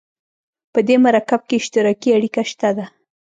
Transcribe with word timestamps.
په 0.73 0.79
دې 0.87 0.95
مرکب 1.05 1.41
کې 1.47 1.55
اشتراکي 1.61 2.09
اړیکه 2.17 2.41
شته 2.51 2.69
ده. 2.77 2.85